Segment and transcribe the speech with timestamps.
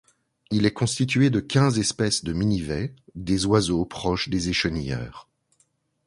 [0.49, 5.29] Il est constitué de quinze espèces de minivets, des oiseaux proches des échenilleurs.